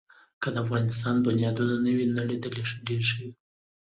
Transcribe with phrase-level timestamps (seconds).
[0.41, 3.31] که د افغانستان بنیادونه نه وی نړېدلي، ډېر ښه وو.